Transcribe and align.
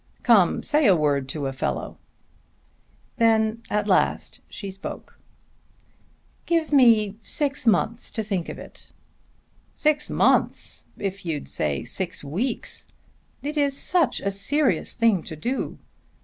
"Come; 0.23 0.63
say 0.63 0.87
a 0.87 0.95
word 0.95 1.29
to 1.29 1.45
a 1.45 1.53
fellow." 1.53 1.99
Then 3.17 3.61
at 3.69 3.87
last 3.87 4.39
she 4.49 4.71
spoke 4.71 5.19
"Give 6.47 6.71
me 6.73 7.17
six 7.21 7.67
months 7.67 8.09
to 8.09 8.23
think 8.23 8.49
of 8.49 8.57
it." 8.57 8.91
"Six 9.75 10.09
months! 10.09 10.85
If 10.97 11.23
you'd 11.23 11.47
say 11.47 11.83
six 11.83 12.23
weeks." 12.23 12.87
"It 13.43 13.57
is 13.57 13.77
such 13.77 14.19
a 14.21 14.31
serious 14.31 14.95
thing 14.95 15.21
to 15.21 15.35
do." 15.35 15.77